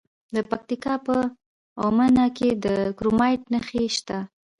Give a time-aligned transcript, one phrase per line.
[0.35, 1.15] د پکتیکا په
[1.83, 2.65] اومنه کې د
[2.97, 4.17] کرومایټ نښې شته.